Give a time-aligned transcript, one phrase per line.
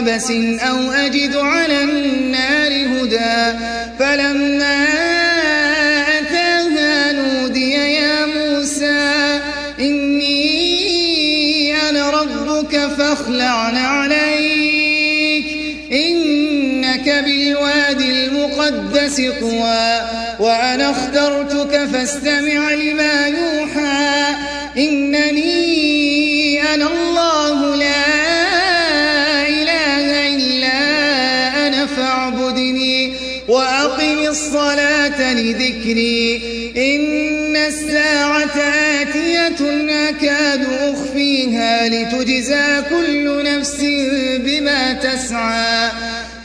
[0.00, 3.58] بقبس أو أجد على النار هدى
[3.98, 4.84] فلما
[6.18, 9.40] أتاها نودي يا موسى
[9.80, 10.38] إني
[11.90, 15.44] أنا ربك فاخلع عليك
[15.92, 20.00] إنك بالوادي المقدس طوى
[20.40, 24.34] وأنا اخترتك فاستمع لما يوحى
[24.76, 25.87] إنني
[35.88, 38.56] لذكري إن الساعة
[39.00, 39.60] آتية
[40.08, 43.80] أكاد أخفيها لتجزى كل نفس
[44.38, 45.90] بما تسعى.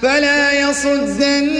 [0.02, 1.53] فلا يصدنك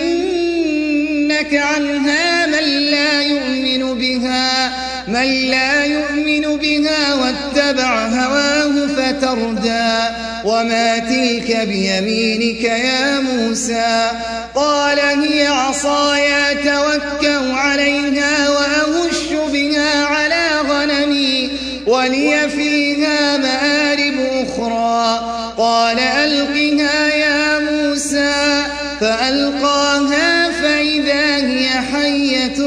[1.54, 4.74] عنها من لا يؤمن بها.
[5.08, 10.33] من لا يؤمن بها واتبع هواه فتردى.
[10.44, 14.12] وما تلك بيمينك يا موسى
[14.56, 21.50] قال هي عصاي توكأ عليها وأهش بها على غنمي
[21.88, 25.24] ولي فيها مآرب أخرى
[25.58, 28.64] قال ألقها يا موسى
[29.02, 32.58] فألقاها فإذا هي حية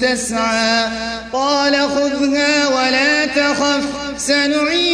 [0.00, 0.88] تسعى
[1.32, 3.84] قال خذها ولا تخف
[4.16, 4.93] سنعيدها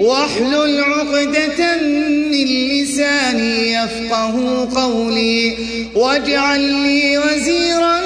[0.00, 1.82] واحلل عقدة
[2.30, 5.56] من لساني يفقه قولي
[5.94, 8.00] واجعل لي وزيرا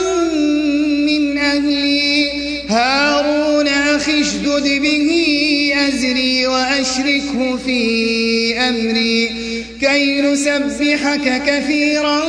[1.06, 2.30] من أهلي.
[2.68, 5.08] هارون أخي اشدد به
[5.88, 9.30] أزري وأشركه في أمري.
[9.80, 12.22] كي نسبحك كثيرا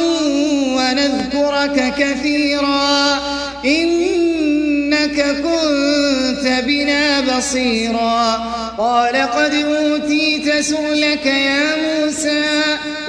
[0.77, 3.19] ونذكرك كثيرا.
[3.65, 8.62] إنك كنت بنا بصيرا.
[8.77, 12.43] قال قد أوتيت سؤلك يا موسى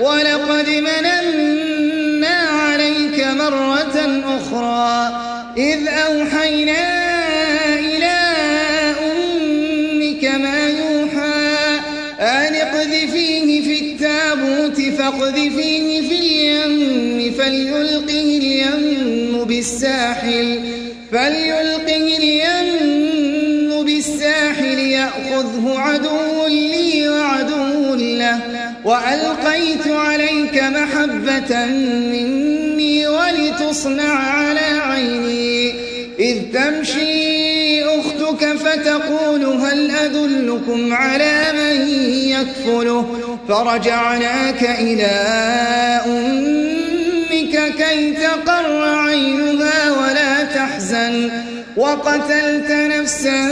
[0.00, 5.20] ولقد مننا عليك مرة أخرى
[5.56, 6.84] إذ أوحينا
[7.78, 8.16] إلى
[9.12, 11.80] أمك ما يوحى
[12.20, 20.60] أن اقذفيه في التابوت فاقذفيه في اليم فليلقه اليم بالساحل
[21.12, 22.03] فليلقه
[28.94, 35.74] وألقيت عليك محبة مني ولتصنع على عيني.
[36.18, 41.88] إذ تمشي أختك فتقول هل أدلكم على من
[42.28, 45.12] يكفله؟ فرجعناك إلى
[46.06, 51.30] أمك كي تقر عينها ولا تحزن.
[51.76, 53.48] وقتلت نفسا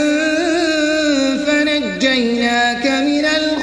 [1.47, 3.62] فنجيناك من الغم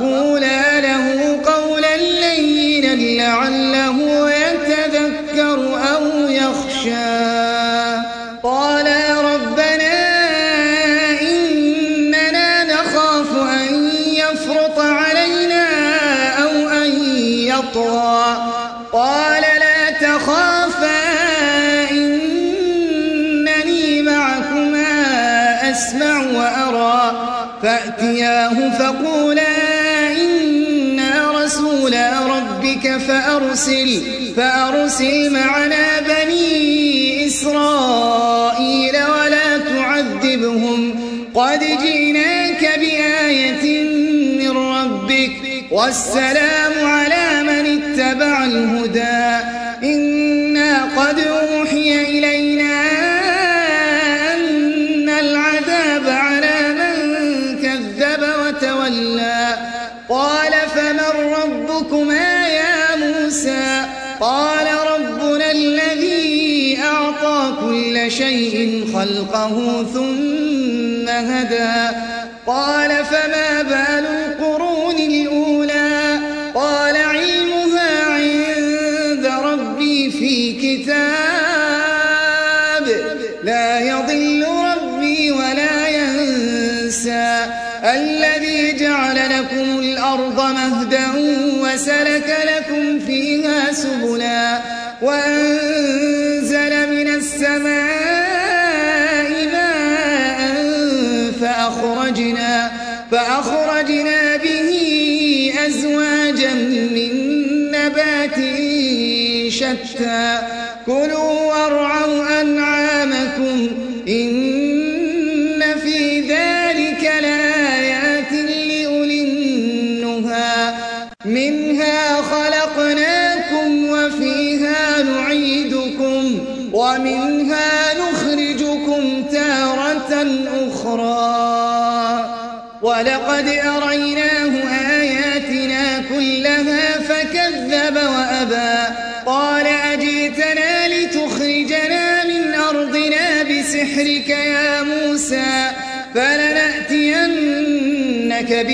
[0.00, 7.20] فقولا له قولا لينا لعله يتذكر أو يخشى.
[8.42, 9.98] قالا ربنا
[11.22, 15.66] إننا نخاف أن يفرط علينا
[16.42, 16.90] أو أن
[17.52, 18.36] يطغى.
[18.92, 21.00] قال لا تخافا
[21.90, 25.02] إنني معكما
[25.70, 27.12] أسمع وأرى.
[27.62, 29.09] فأتياه فقولا
[32.80, 34.00] ربك فأرسل
[34.36, 40.94] فأرسل معنا بني إسرائيل ولا تعذبهم.
[41.34, 43.84] قد جئناك بآية
[44.38, 45.32] من ربك
[45.70, 49.39] والسلام على من اتبع الهدى.
[68.30, 71.96] شيء خلقه ثم هدى.
[72.46, 74.19] قال فما بال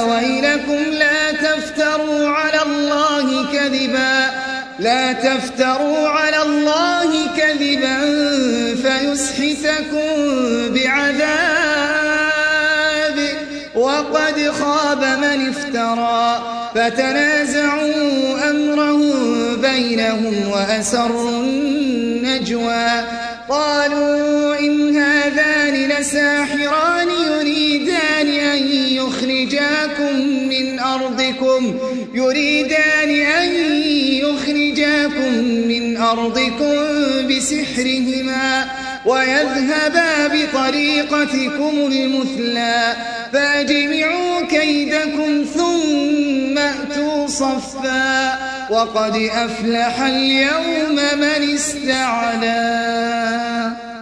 [0.00, 4.30] ويلكم لا تفتروا على الله كذبا
[4.78, 7.98] لا تفتروا على الله كذبا
[8.82, 10.08] فيسحتكم
[10.74, 11.70] بعذاب.
[13.74, 16.42] وقد خاب من افترى
[16.74, 22.88] فتنازعوا أمرهم بينهم وأسروا النجوى.
[23.48, 24.49] قالوا
[25.30, 30.16] هذان لساحران يريدان أن يخرجاكم
[30.48, 31.78] من أرضكم
[32.14, 33.54] يريدان أن
[34.24, 36.74] يخرجاكم من أرضكم
[37.28, 38.66] بسحرهما
[39.06, 42.96] ويذهبا بطريقتكم المثلى
[43.32, 48.38] فاجمعوا كيدكم ثم أتوا صفا
[48.70, 52.60] وقد أفلح اليوم من استعلى.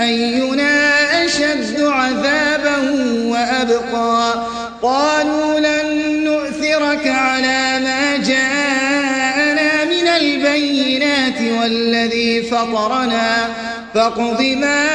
[0.00, 0.90] أينا
[1.24, 2.76] أشد عذابا
[3.24, 4.46] وأبقى؟
[4.82, 13.48] قالوا لن نؤثرك على ما جاءنا من البينات والذي فطرنا.
[13.94, 14.86] فاقض ما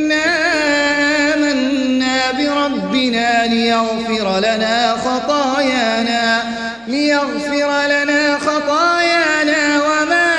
[4.40, 6.44] لنا خطايانا
[6.88, 10.34] ليغفر لنا خطايانا وما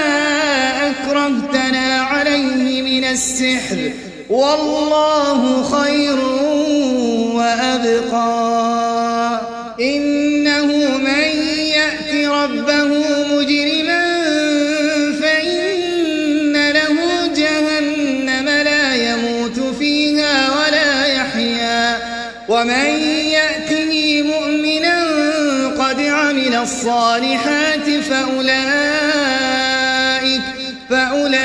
[0.87, 3.93] أكرهتنا عليه من السحر.
[4.31, 6.19] والله خير
[7.35, 8.64] وأبقى.
[26.85, 28.43] الصالحات فأولئك
[30.91, 31.45] فأولئك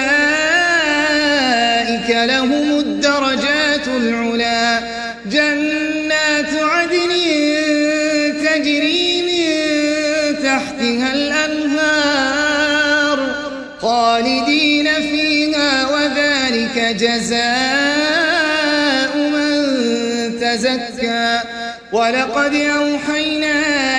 [2.10, 4.80] لهم الدرجات العلا.
[5.26, 7.10] جنات عدن
[8.46, 9.50] تجري من
[10.44, 13.18] تحتها الأنهار
[13.82, 19.60] خالدين فيها وذلك جزاء من
[20.42, 21.40] تزكى.
[21.92, 23.99] ولقد أوحينا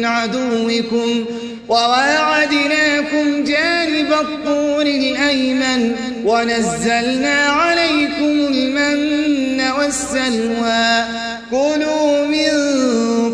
[0.00, 1.24] من عدوكم
[1.68, 11.04] وواعدناكم جانب الطور الأيمن ونزلنا عليكم المن والسلوى.
[11.50, 12.50] كلوا من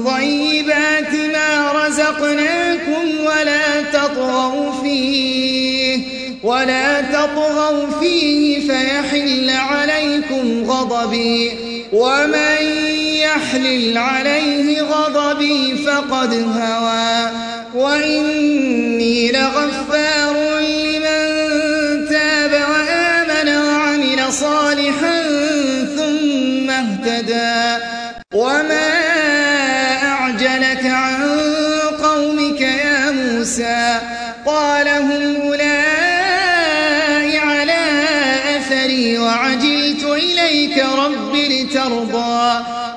[0.04, 5.99] طيبات ما رزقناكم ولا تطغوا فيه
[6.42, 11.75] ولا تطغوا فيه فيحل عليكم غضبي.
[11.93, 12.62] ومن
[13.02, 17.31] يحلل عليه غضبي فقد هوى
[17.75, 25.23] وإني لغفار لمن تاب وآمن وعمل صالحا
[25.97, 27.85] ثم اهتدى
[28.35, 28.96] وما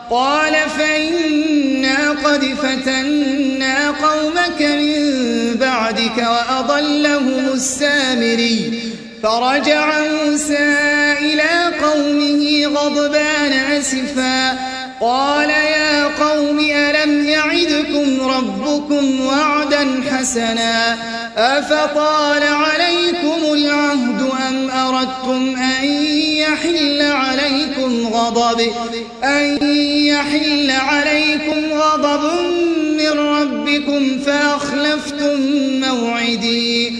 [0.10, 8.82] قال فإنا قد فتنا قومك من بعدك وأضلهم السامري
[9.24, 10.76] فرجع موسى
[11.20, 14.58] إلى قومه غضبان أسفا
[15.02, 20.98] قال يا قوم ألم يعدكم ربكم وعدا حسنا
[21.38, 25.69] أفطال عليكم العهد أم أردتم أن
[26.70, 28.62] يحل عليكم غضب.
[29.24, 29.58] أن
[30.06, 32.24] يحل عليكم غضب
[32.98, 35.42] من ربكم فأخلفتم
[35.82, 36.94] موعدي.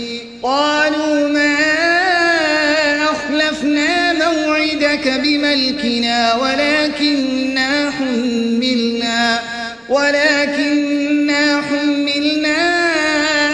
[0.44, 1.56] قالوا ما
[3.04, 9.40] أخلفنا موعدك بملكنا ولكننا حملنا
[9.90, 12.90] ولكننا حملنا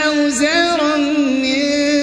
[0.05, 0.98] أوزارا
[1.43, 1.62] من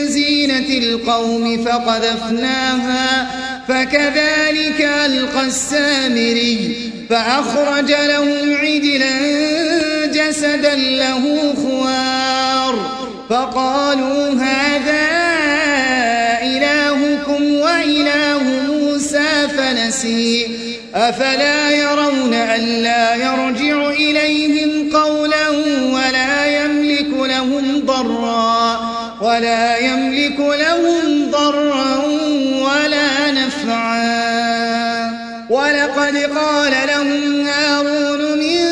[0.09, 3.42] زينة القوم فقذفناها.
[3.73, 6.77] فكذلك ألقى السامري
[7.11, 9.17] فأخرج لهم عجلا
[10.07, 12.75] جسدا له خوار
[13.31, 15.09] فقالوا هذا
[16.43, 20.47] إلهكم وإله موسى فنسي
[20.95, 25.49] أفلا يرون ألا يرجع إليهم قولا
[25.93, 28.81] ولا يملك لهم ضرا
[29.21, 31.82] ولا يملك لهم ضرا
[36.03, 38.65] ولقد قال لهم هارون من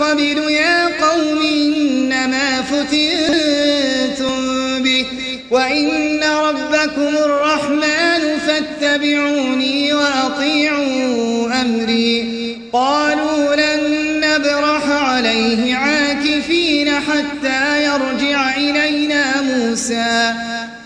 [0.00, 4.36] قبل يا قوم إنما فتنتم
[4.82, 5.06] به
[5.50, 12.58] وإن ربكم الرحمن فاتبعوني وأطيعوا أمري.
[12.72, 13.80] قالوا لن
[14.20, 20.32] نبرح عليه عاكفين حتى يرجع إلينا موسى.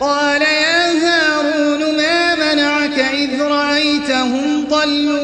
[0.01, 5.24] قال يا هارون ما منعك إذ رأيتهم ضلوا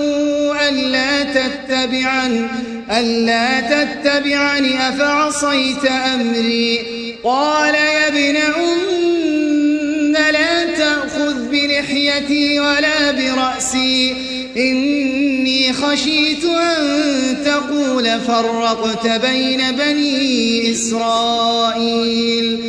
[1.81, 2.49] تتبعن
[2.91, 6.79] ألا تتبعني أفعصيت أمري؟
[7.25, 14.15] قال يا ابن أم لا تأخذ بلحيتي ولا برأسي.
[14.57, 22.61] إني خشيت أن تقول فرقت بين بني إسرائيل.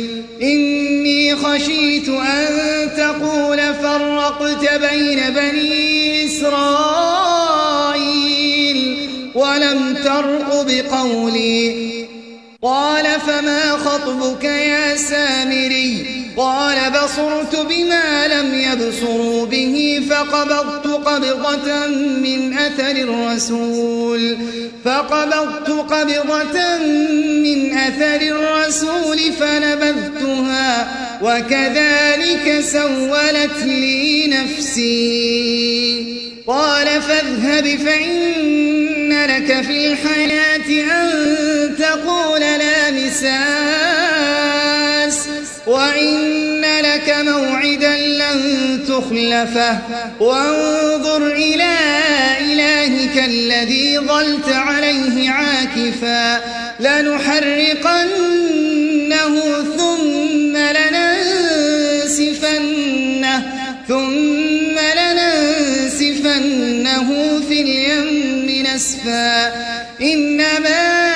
[0.42, 2.46] إني خشيت أن
[2.96, 7.11] تقول فرقت بين بني إسرائيل.
[9.52, 11.92] ولم ترق بقولي؟
[12.62, 16.06] قال فما خطبك يا سامري؟
[16.36, 21.86] قال بصرت بما لم يبصروا به فقبضت قبضة
[22.22, 24.36] من أثر الرسول
[24.84, 26.78] فقبضت قبضة
[27.42, 30.88] من أثر الرسول فنبذتها
[31.22, 35.52] وكذلك سولت لي نفسي.
[36.46, 38.81] قال فاذهب فإن
[39.26, 41.08] لك في الحياة أن
[41.78, 43.32] تقول لا مساس
[45.66, 48.40] وإن لك موعدا لن
[48.88, 49.78] تخلفه.
[50.20, 51.76] وانظر إلى
[52.40, 56.40] إلهك الذي ظلت عليه عاكفا.
[56.80, 58.02] لنحرقنه
[59.76, 60.56] ثم
[62.02, 62.52] لننسفنه
[63.88, 66.28] ثم لننسفنه
[67.48, 68.11] في اليم
[68.82, 69.52] نسفا
[70.02, 71.12] إنما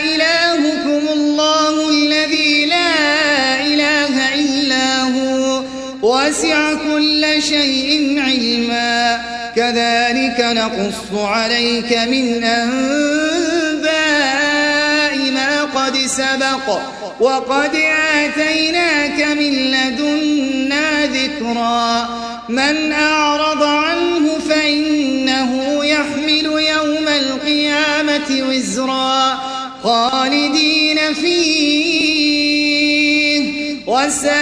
[0.00, 5.62] إلهكم الله الذي لا إله إلا هو.
[6.02, 9.20] وسع كل شيء علما.
[9.56, 13.90] كذلك نقص عليك من أنباء
[15.30, 16.78] ما قد سبق.
[17.20, 17.76] وقد
[18.14, 22.08] آتيناك من لدنا ذكرا.
[22.48, 23.49] من أعرض
[28.50, 29.38] وزرا
[29.82, 32.40] خالدين فيه
[33.86, 34.40] وساء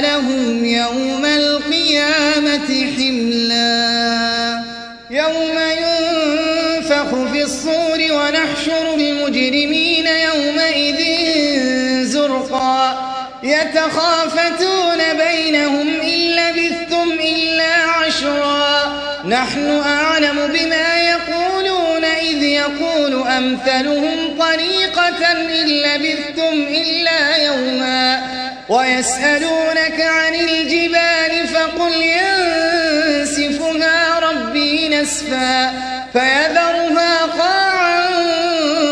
[0.00, 4.62] لهم يوم القيامة حملا.
[5.10, 11.00] يوم ينفخ في الصور ونحشر المجرمين يومئذ
[12.04, 13.08] زرقا.
[13.42, 18.92] يتخافتون بينهم إن لبثتم إلا عشرا.
[19.24, 21.18] نحن أعلم بما يقولون.
[21.38, 21.57] إذ
[22.58, 28.22] يقول أمثلهم طريقة إن لبثتم إلا يوما
[28.68, 31.92] ويسألونك عن الجبال فقل
[33.18, 35.72] ينسفها ربي نسفا
[36.12, 38.08] فيذرها قاعا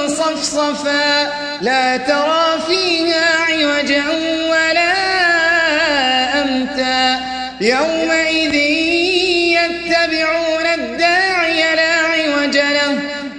[0.08, 2.55] صفصفا لا ترى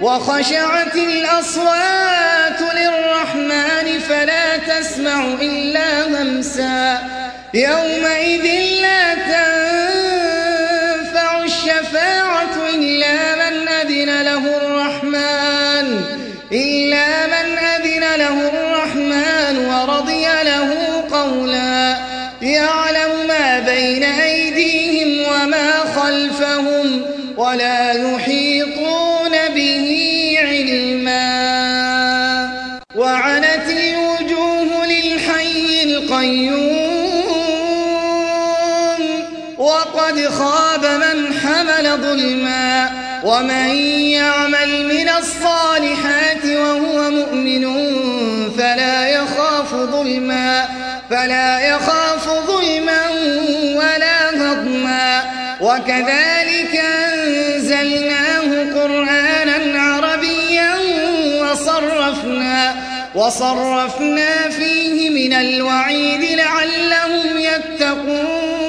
[0.08, 6.98] وخشعت الأصوات للرحمن فلا تسمع إلا همسا.
[7.54, 8.67] يومئذ
[43.38, 43.76] ومن
[44.10, 47.64] يعمل من الصالحات وهو مؤمن
[48.58, 50.68] فلا يخاف ظلما
[51.10, 53.08] فلا يخاف ظلما
[53.74, 55.22] ولا هضما.
[55.60, 56.80] وكذلك
[57.14, 60.74] أنزلناه قرآنا عربيا
[61.42, 62.74] وصرفنا
[63.14, 68.68] وصرفنا فيه من الوعيد لعلهم يتقون.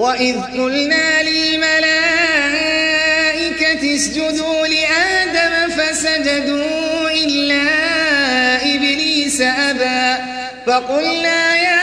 [0.00, 1.84] وإذ قلنا للملائكة
[3.96, 7.62] اسجدوا لآدم فسجدوا إلا
[8.74, 10.22] إبليس أبى
[10.66, 11.80] فقلنا يا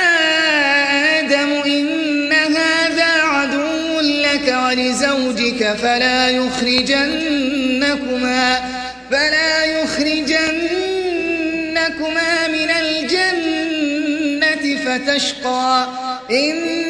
[1.19, 7.79] آدم إن هذا عدو لك ولزوجك فلا يخرجنكما
[9.11, 10.67] فلا يخرجنكما
[12.47, 15.87] من الجنة فتشقى
[16.31, 16.86] إن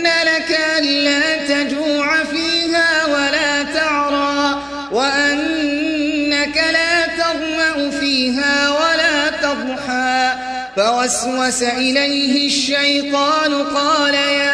[11.08, 14.54] فوسوس إليه الشيطان قال يا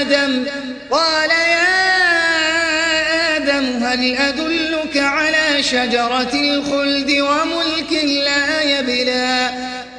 [0.00, 0.44] آدم
[0.90, 1.76] قال يا
[3.36, 9.50] آدم هل أدلك على شجرة الخلد وملك لا يبلى؟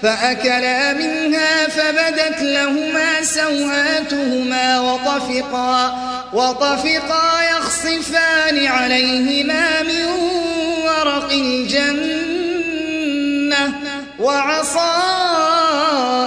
[0.02, 5.96] فأكلا منها فبدت لهما سوآتهما وطفقا
[6.34, 10.06] وطفقا يخصفان عليهما من
[10.84, 12.25] ورق الجنة.
[14.26, 14.96] وعصى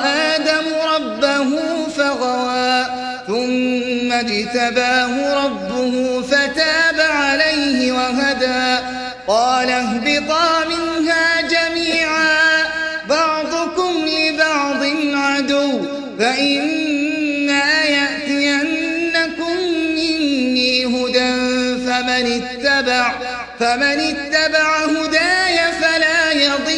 [0.05, 1.51] آدم ربه
[1.97, 2.87] فغوى
[3.27, 8.87] ثم اجتباه ربه فتاب عليه وهدى
[9.29, 12.65] قال اهبطا منها جميعا
[13.09, 14.83] بعضكم لبعض
[15.15, 15.87] عدو
[16.19, 19.57] فإما يأتينكم
[19.95, 21.35] مني هدى
[21.87, 23.13] فمن اتبع
[23.61, 26.78] فمن اتبع هداي فلا يضل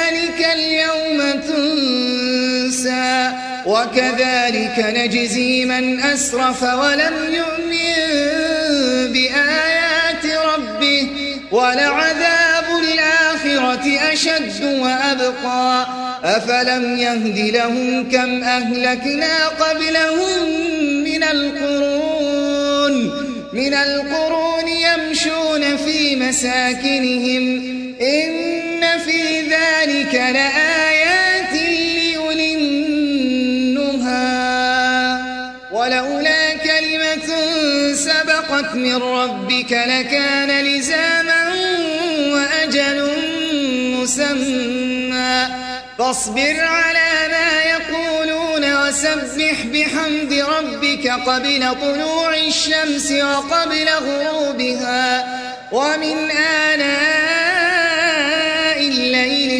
[3.65, 7.95] وكذلك نجزي من أسرف ولم يؤمن
[9.13, 11.07] بآيات ربه
[11.51, 15.87] ولعذاب الآخرة أشد وأبقى.
[16.23, 20.49] أفلم يهد لهم كم أهلكنا قبلهم
[21.03, 23.11] من القرون
[23.53, 27.71] من القرون يمشون في مساكنهم.
[28.01, 30.80] إن في ذلك لآيات
[38.61, 41.53] سبقت من ربك لكان لزاما
[42.33, 43.11] وأجل
[43.95, 45.47] مسمى
[45.97, 55.25] فاصبر على ما يقولون وسبح بحمد ربك قبل طلوع الشمس وقبل غروبها
[55.71, 57.40] ومن آناء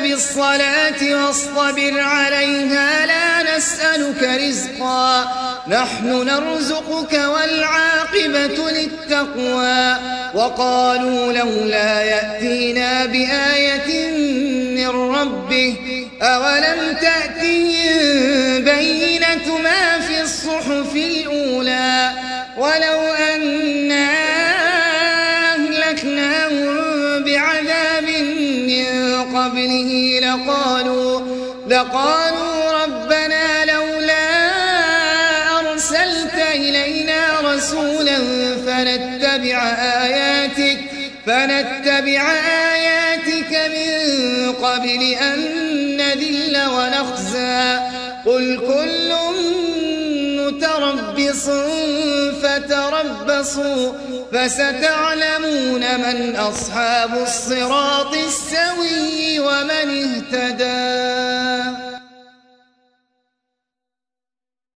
[0.00, 5.24] بالصلاة واصطبر عليها لا نسألك رزقا.
[5.68, 9.96] نحن نرزقك والعاقبة للتقوى.
[10.34, 14.10] وقالوا لولا يأتينا بآية
[14.76, 15.76] من ربه
[16.22, 18.03] أولم تأتهم
[53.54, 53.92] فتربصوا
[54.32, 61.13] فستعلمون من أصحاب الصراط السوي ومن اهتدى.